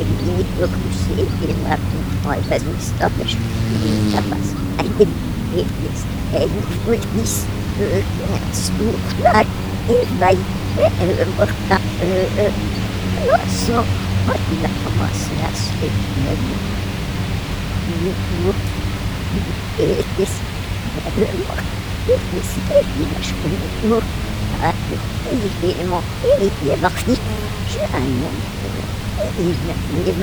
Russland 0.61 1.81
Räuberlister 2.25 3.11
bespielt, 3.19 4.15
was 4.31 4.49
ein 4.79 4.91
Erlebnis 4.99 5.71
ist. 7.23 7.47
Stuttgart 8.55 9.47
vai 10.19 10.37
nosso 13.27 13.85
olha 14.29 14.71
como 14.85 15.07
se 15.13 15.35
aceita 15.45 16.33
eles 19.79 20.17
eles 20.19 20.33
eles 22.09 23.29
como 23.43 23.57
ele 23.93 24.12
évidemment, 25.33 26.03
il 26.41 26.71
est 26.71 26.77
parti. 26.77 27.19
Je 27.67 27.73
suis 27.73 27.81
un 27.81 27.99
homme. 27.99 28.41
Il 29.95 30.09
est 30.09 30.17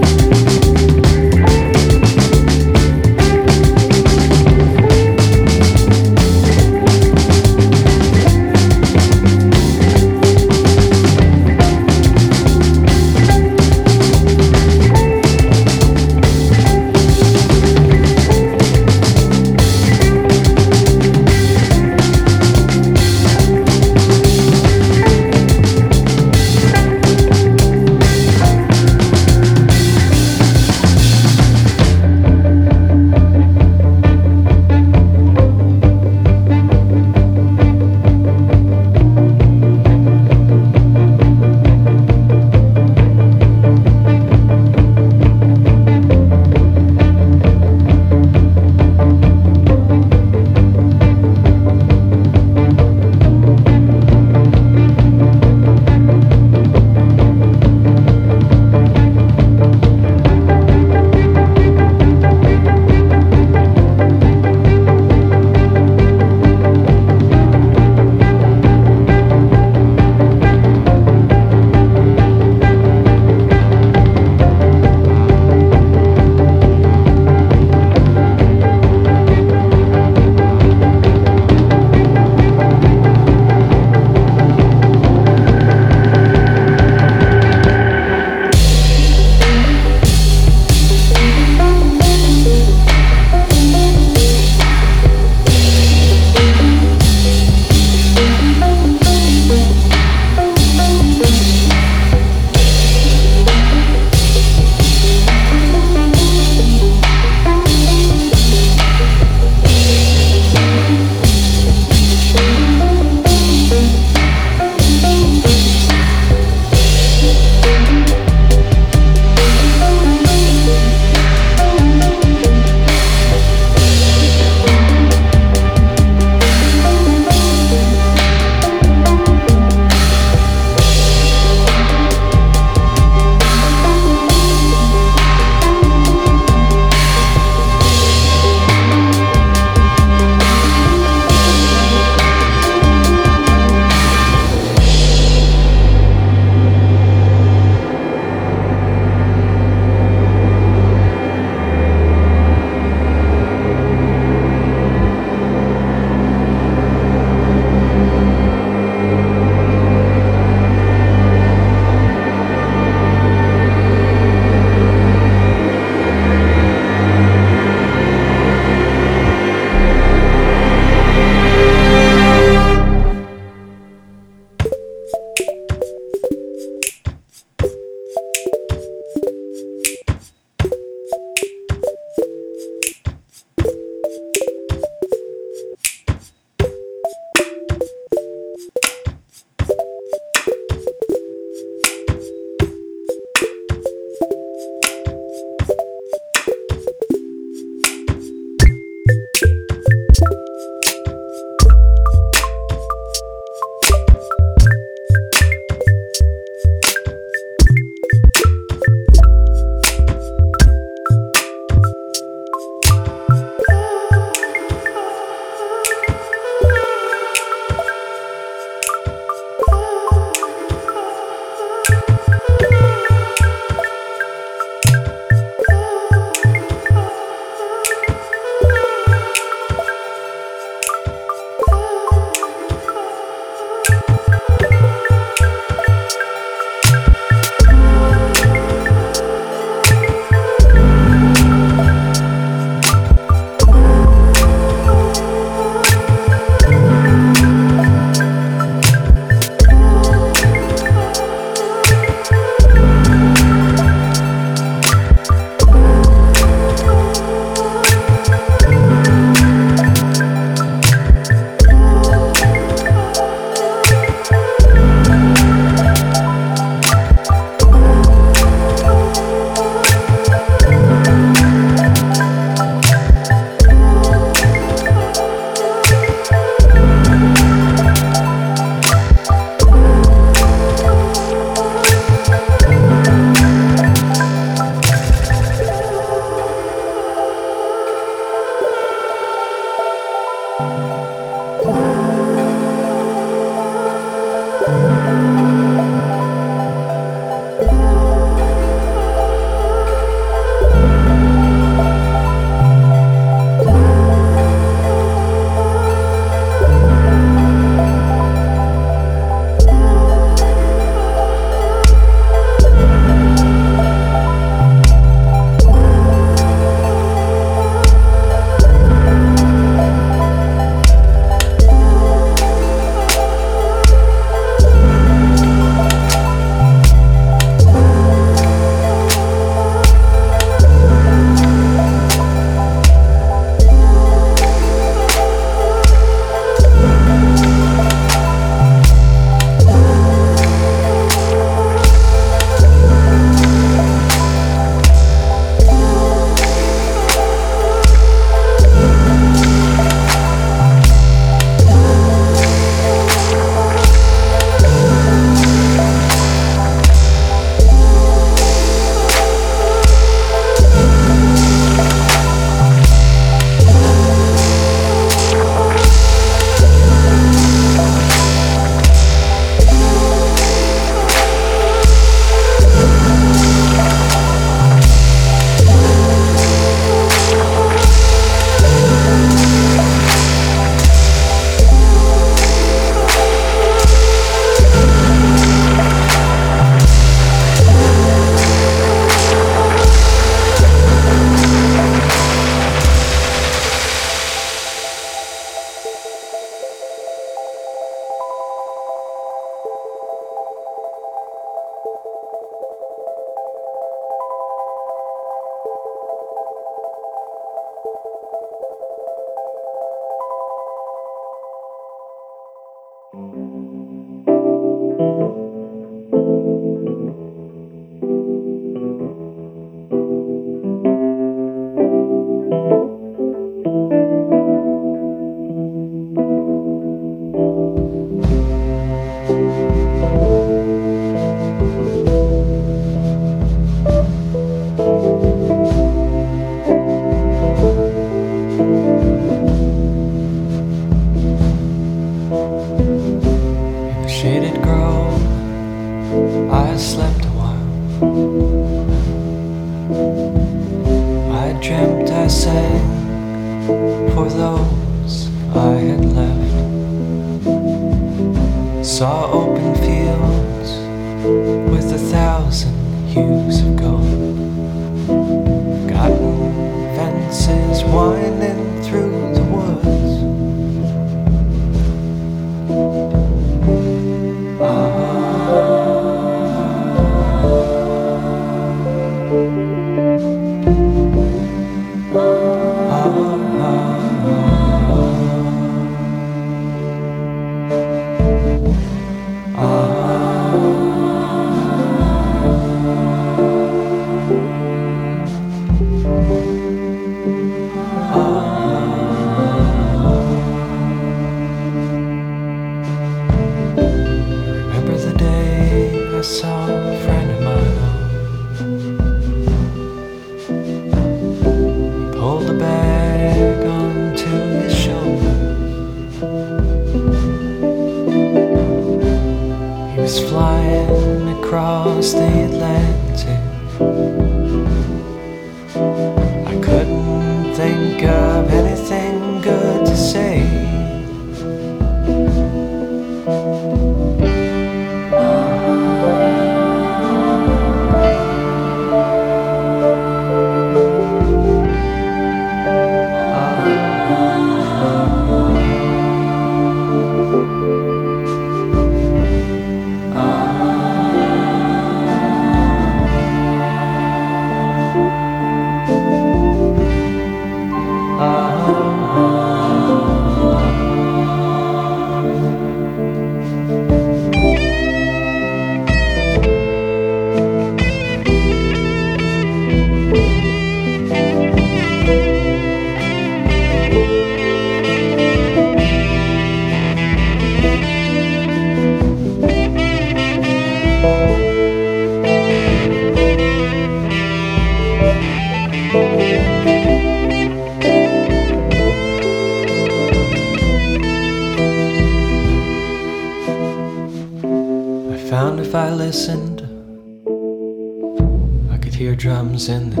in 599.69 599.91
the 599.91 600.00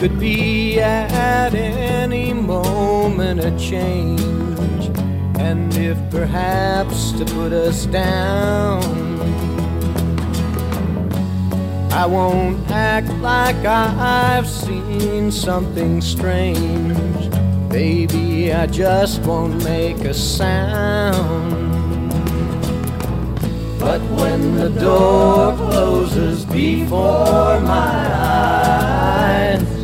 could 0.00 0.18
be 0.18 0.80
at 0.80 1.52
any 1.54 2.32
moment 2.32 3.38
a 3.38 3.50
change. 3.58 4.20
And 5.38 5.76
if 5.76 5.98
perhaps 6.10 7.12
to 7.12 7.26
put 7.26 7.52
us 7.52 7.84
down, 7.84 8.82
I 11.92 12.06
won't 12.06 12.66
act 12.70 13.10
like 13.20 13.62
I've 13.66 14.48
seen 14.48 15.30
something 15.30 16.00
strange. 16.00 17.30
Baby, 17.68 18.54
I 18.54 18.68
just 18.68 19.20
won't 19.26 19.62
make 19.64 19.98
a 19.98 20.14
sound. 20.14 21.50
But 23.78 24.00
when 24.18 24.54
the 24.54 24.70
door 24.70 25.54
closes 25.56 26.46
before 26.46 27.60
my 27.60 28.08
eyes, 28.14 29.79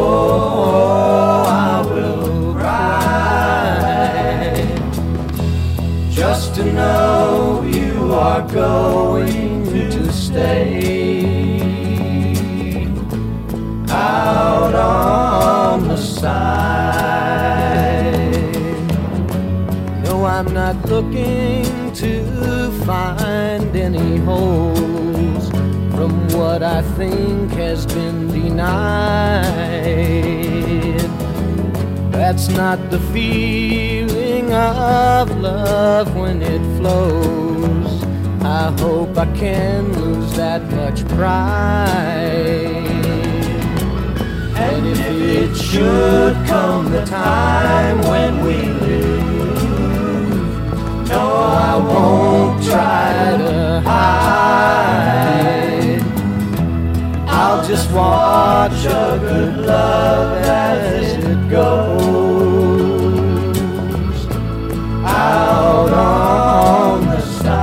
oh, 0.00 1.44
I 1.46 1.82
will 1.90 2.54
cry. 2.54 3.90
Just 6.10 6.54
to 6.56 6.64
know 6.72 7.62
you 7.64 8.12
are 8.14 8.42
going 8.48 9.64
to 9.66 10.12
stay 10.12 11.30
out 13.90 14.74
on 14.74 15.88
the 15.88 15.96
side. 15.96 16.40
No, 20.04 20.24
I'm 20.24 20.52
not 20.52 20.76
looking 20.86 21.92
to 21.94 22.70
find 22.86 23.76
any 23.76 24.16
holes 24.18 24.79
from 26.00 26.16
what 26.28 26.62
I 26.62 26.80
think 26.96 27.52
has 27.52 27.84
been 27.84 28.28
denied. 28.28 29.44
That's 32.10 32.48
not 32.48 32.78
the 32.90 32.98
feeling 33.12 34.50
of 34.50 35.30
love 35.38 36.16
when 36.16 36.40
it 36.40 36.62
flows. 36.78 38.02
I 38.42 38.74
hope 38.80 39.18
I 39.18 39.26
can 39.36 39.92
lose 39.92 40.32
that 40.36 40.62
much 40.72 41.06
pride. 41.08 41.86
And 44.56 44.86
if 44.86 45.00
it 45.00 45.54
should 45.54 46.34
come 46.46 46.90
the 46.92 47.04
time 47.04 48.00
when 48.12 48.42
we 48.46 48.56
lose, 48.86 49.64
no, 51.10 51.24
I 51.68 51.76
won't 51.76 52.64
try 52.64 53.36
to 53.36 53.82
hide. 53.84 54.39
Just 57.70 57.90
watch 57.92 58.84
a 58.84 59.18
good 59.20 59.56
love 59.64 60.42
as 60.42 61.12
it 61.24 61.48
goes 61.48 62.00
out 65.06 65.92
on 65.92 67.06
the 67.06 67.20
side. 67.20 67.60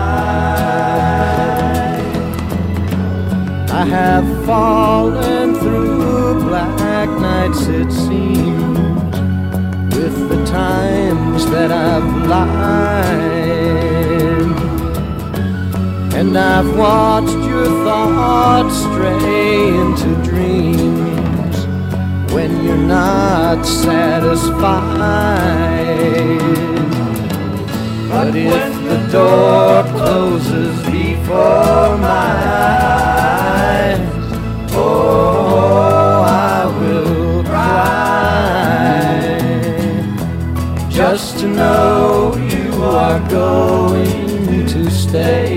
I 3.70 3.86
have 3.86 4.46
fallen 4.46 5.56
through 5.56 6.42
black 6.44 7.10
nights, 7.20 7.68
it 7.68 7.92
seems, 7.92 9.16
with 9.96 10.30
the 10.30 10.46
times 10.46 11.46
that 11.52 11.72
I've 11.72 12.28
lied. 12.28 13.17
I've 16.38 16.78
watched 16.78 17.34
your 17.50 17.66
thoughts 17.84 18.76
stray 18.76 19.70
into 19.70 20.16
dreams 20.24 21.58
when 22.32 22.64
you're 22.64 22.78
not 22.78 23.66
satisfied. 23.66 24.78
But 28.10 28.36
if 28.36 28.74
the 28.84 29.00
door 29.12 29.84
closes 29.98 30.76
before 30.86 31.98
my 31.98 32.36
eyes, 33.66 34.00
oh, 34.74 36.24
I 36.24 36.66
will 36.80 37.44
cry 37.44 38.78
just 40.90 41.40
to 41.40 41.48
know 41.48 42.36
you 42.36 42.84
are 42.84 43.20
going 43.30 44.68
to 44.68 44.90
stay 44.92 45.57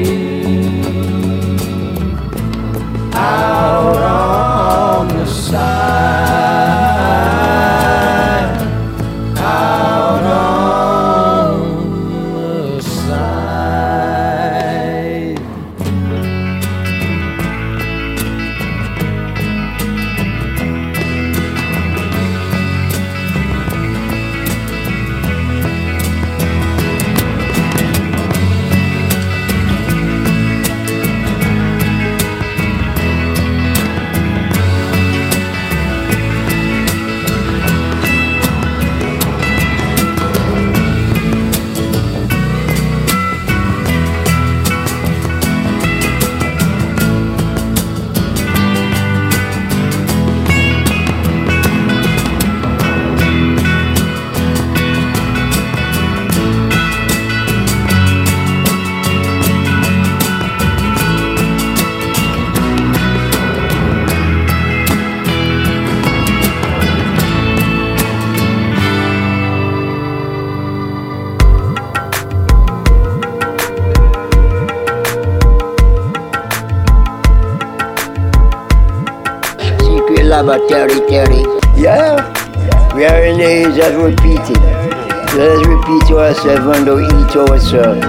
don't 86.86 87.04
eat 87.04 87.36
ourselves. 87.36 88.00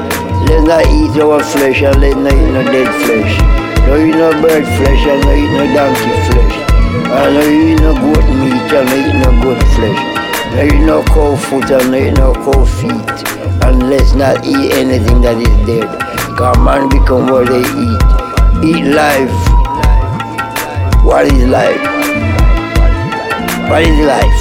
Let's 0.47 0.67
not 0.67 0.85
eat 0.87 1.15
our 1.21 1.43
flesh 1.43 1.81
and 1.81 1.99
let's 2.01 2.15
not 2.15 2.33
eat 2.33 2.51
no 2.51 2.63
dead 2.63 2.89
flesh. 3.05 3.33
Don't 3.85 4.07
eat 4.07 4.15
no 4.15 4.31
bird 4.41 4.65
flesh 4.77 5.03
and 5.07 5.21
not 5.23 5.35
eat 5.35 5.51
no 5.55 5.63
donkey 5.75 6.13
flesh. 6.29 6.55
And 7.11 7.31
don't 7.35 7.51
eat 7.51 7.79
no 7.79 7.91
goat 7.95 8.27
meat 8.39 8.71
and 8.71 8.87
not 8.87 8.97
eat 8.97 9.15
no 9.19 9.29
goat 9.43 9.61
flesh. 9.75 10.01
Don't 10.53 10.73
eat 10.73 10.85
no 10.85 11.03
cow 11.03 11.35
foot 11.35 11.71
and 11.71 11.91
not 11.91 12.01
eat 12.01 12.13
no 12.17 12.33
cow 12.33 12.65
feet. 12.65 13.17
And 13.63 13.89
let's 13.89 14.13
not 14.13 14.45
eat 14.45 14.73
anything 14.73 15.21
that 15.21 15.37
is 15.37 15.55
dead. 15.65 15.89
Because 16.29 16.57
man 16.59 16.89
become 16.89 17.27
what 17.27 17.47
they 17.47 17.61
eat. 17.61 18.01
Eat 18.63 18.85
life. 18.93 19.37
What 21.03 21.25
is 21.25 21.45
life? 21.47 21.81
What 23.69 23.81
is 23.83 23.99
life? 24.05 24.40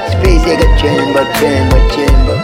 space 0.31 0.47
like 0.47 0.63
a 0.63 0.77
chamber, 0.79 1.25
chamber, 1.39 1.81
chamber. 1.91 2.37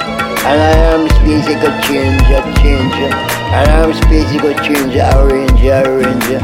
Alarm 0.43 1.07
space 1.09 1.47
like 1.47 1.63
a 1.63 1.71
changer, 1.83 2.41
changer. 2.59 3.11
Alarm 3.55 3.93
space 3.93 4.33
like 4.33 4.57
a 4.57 4.63
changer, 4.63 5.09
arranger, 5.15 5.83
arranger. 5.85 6.41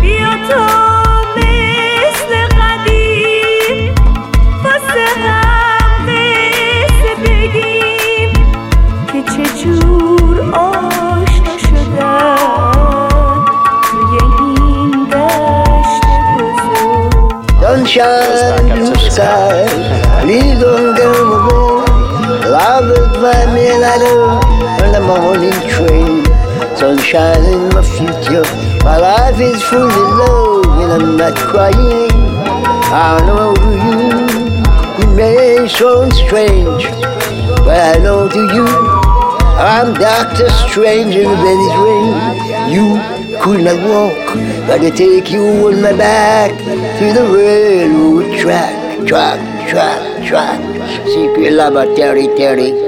Be 0.00 0.16
a 0.16 0.97
Sunshine 27.10 27.44
in 27.44 27.68
my 27.70 27.82
future, 27.82 28.44
my 28.84 28.98
life 28.98 29.40
is 29.40 29.62
full 29.62 29.88
of 29.88 30.18
love 30.18 30.66
and 30.78 31.02
I'm 31.02 31.16
not 31.16 31.34
crying. 31.36 32.10
I 32.92 33.18
know 33.24 33.54
you, 33.64 34.12
it 35.02 35.16
may 35.16 35.68
sound 35.68 36.12
strange, 36.12 36.84
but 37.64 37.96
I 37.96 37.98
know 38.02 38.28
to 38.28 38.40
you, 38.52 38.66
I'm 39.56 39.94
Doctor 39.94 40.50
Strange 40.68 41.14
in 41.14 41.30
the 41.30 41.36
belly's 41.44 41.76
rain. 41.80 42.12
You 42.74 43.40
could 43.40 43.64
not 43.64 43.80
walk, 43.88 44.36
but 44.66 44.82
I 44.82 44.90
take 44.90 45.30
you 45.30 45.66
on 45.66 45.80
my 45.80 45.94
back 45.96 46.50
to 46.58 47.12
the 47.14 47.26
railroad 47.32 48.38
track, 48.38 49.06
track, 49.06 49.70
track, 49.70 50.26
track. 50.26 50.60
Secret 51.06 51.52
laboratory, 51.52 52.26
theory. 52.36 52.87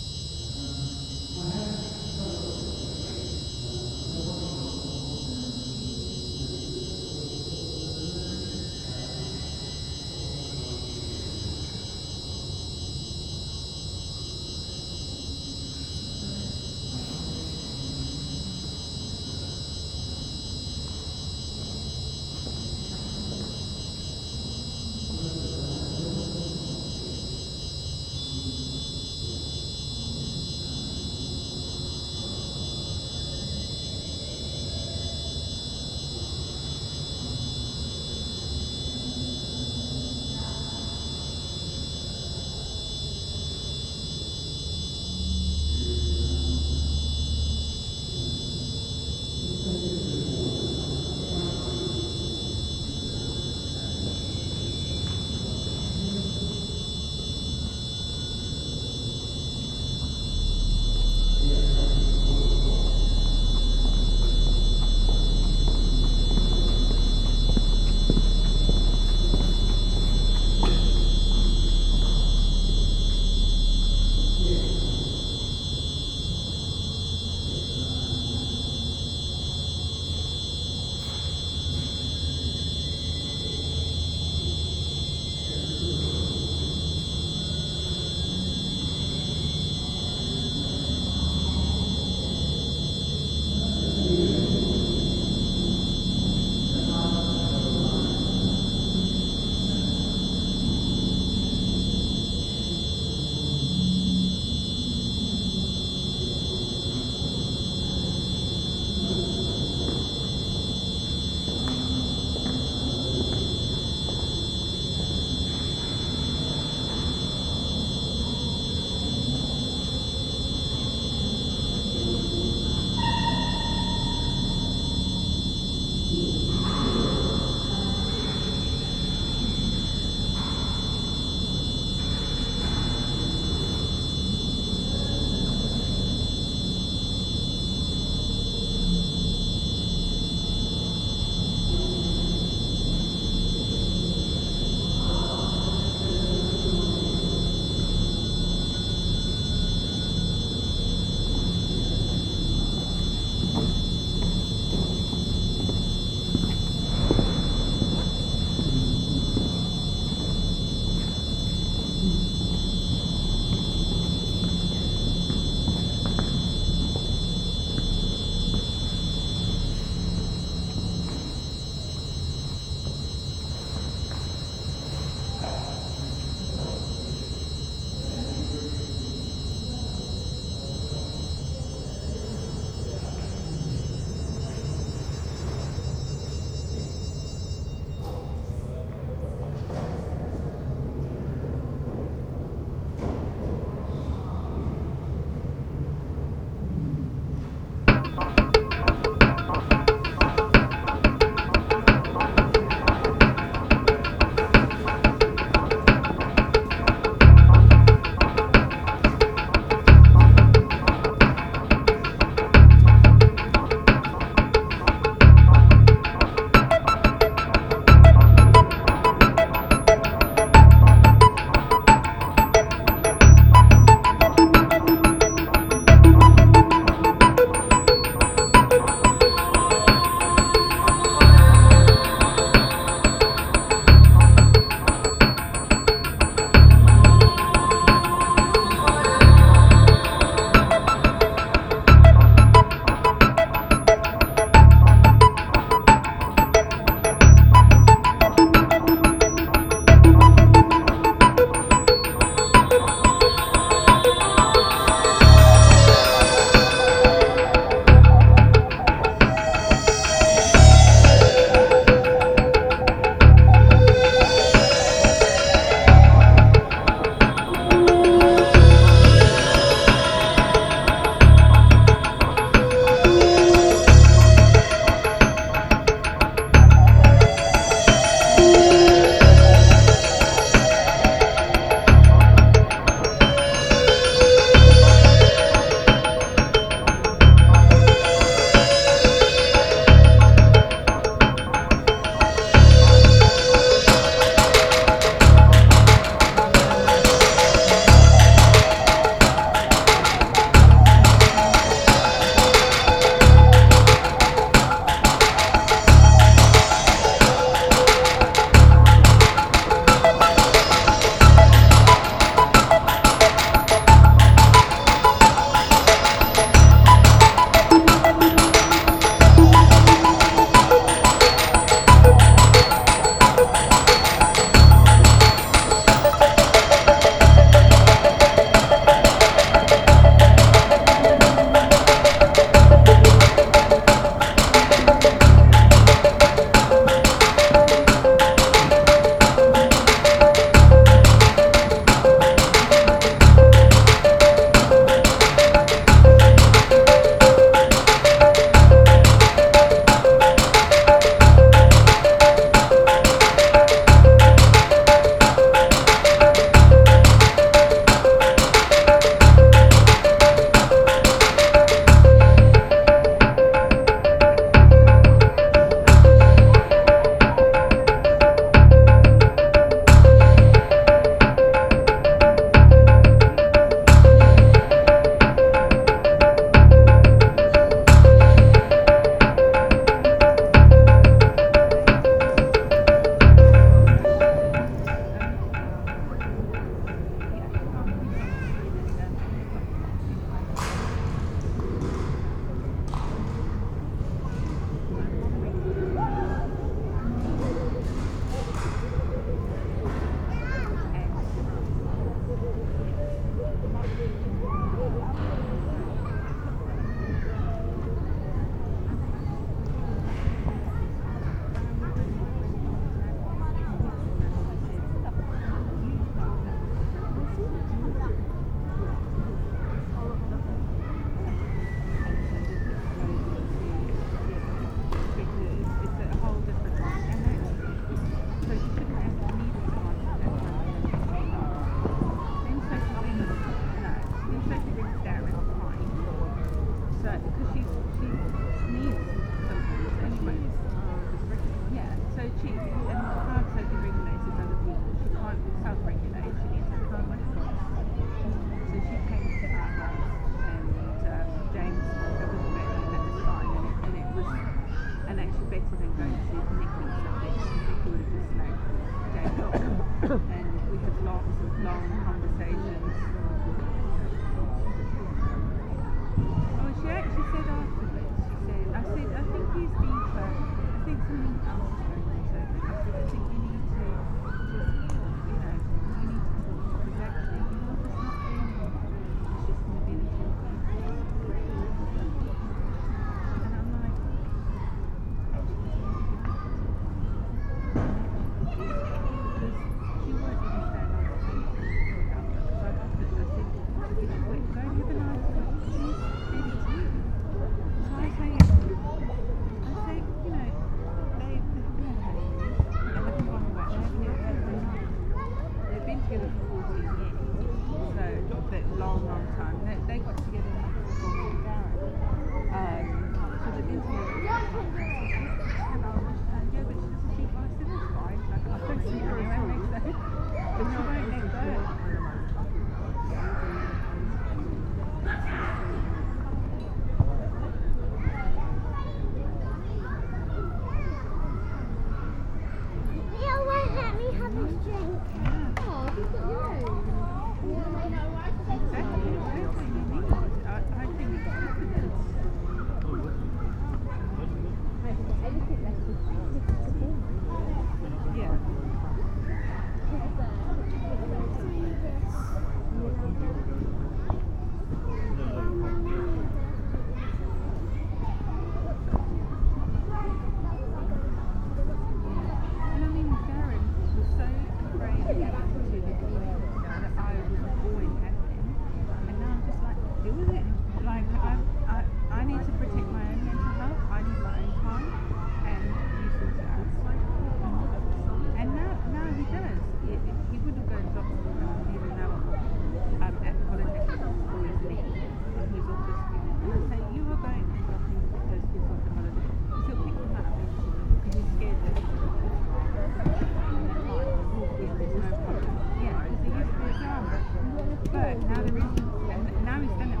now 598.32 599.60
he's 599.60 599.68
done 599.76 599.92
it 599.92 600.00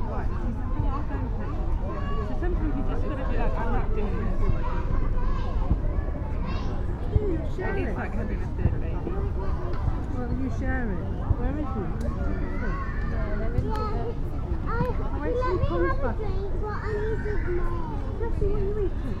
So 2.28 2.34
sometimes 2.40 2.72
you 2.76 2.82
just 2.88 3.04
gotta 3.04 3.24
be 3.28 3.36
like, 3.36 3.54
I'm 3.58 3.72
not 3.72 3.88
doing 3.94 4.16
this. 4.16 4.32
Like 7.94 8.14
having 8.14 8.40
a 8.40 8.46
third 8.56 8.80
baby. 8.80 8.96
Well, 10.16 10.32
you 10.40 10.48
share 10.58 10.88
it. 10.92 11.04
Where 11.36 11.56
is 11.60 11.68
he? 11.76 11.84
Have 15.02 16.00
a 16.02 16.12
drink, 16.16 16.52
but 16.62 16.76
I 16.80 16.92
need 16.92 17.44
more. 17.52 17.76
What 18.18 18.32
are 18.40 18.48
you 18.48 18.76
eating? 18.80 19.20